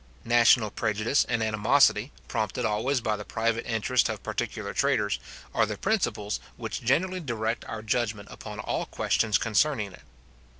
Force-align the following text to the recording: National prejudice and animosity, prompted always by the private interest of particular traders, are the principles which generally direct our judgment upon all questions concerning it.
National 0.25 0.71
prejudice 0.71 1.25
and 1.29 1.43
animosity, 1.43 2.11
prompted 2.27 2.65
always 2.65 3.01
by 3.01 3.15
the 3.15 3.23
private 3.23 3.67
interest 3.67 4.09
of 4.09 4.23
particular 4.23 4.73
traders, 4.73 5.19
are 5.53 5.67
the 5.67 5.77
principles 5.77 6.39
which 6.57 6.81
generally 6.81 7.19
direct 7.19 7.63
our 7.65 7.83
judgment 7.83 8.27
upon 8.31 8.59
all 8.59 8.87
questions 8.87 9.37
concerning 9.37 9.91
it. 9.93 10.01